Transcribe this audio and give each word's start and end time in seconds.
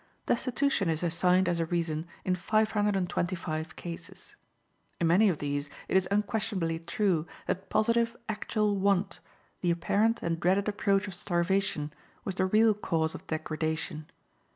Destitution 0.25 0.89
is 0.89 1.03
assigned 1.03 1.47
as 1.47 1.59
a 1.59 1.67
reason 1.67 2.07
in 2.25 2.33
five 2.33 2.71
hundred 2.71 2.95
and 2.95 3.07
twenty 3.07 3.35
five 3.35 3.75
cases. 3.75 4.35
In 4.99 5.05
many 5.05 5.29
of 5.29 5.37
these 5.37 5.69
it 5.87 5.95
is 5.95 6.07
unquestionably 6.09 6.79
true 6.79 7.27
that 7.45 7.69
positive, 7.69 8.17
actual 8.27 8.77
want, 8.79 9.19
the 9.61 9.69
apparent 9.69 10.23
and 10.23 10.39
dreaded 10.39 10.67
approach 10.67 11.07
of 11.07 11.13
starvation, 11.13 11.93
was 12.25 12.33
the 12.33 12.47
real 12.47 12.73
cause 12.73 13.13
of 13.13 13.27
degradation. 13.27 14.07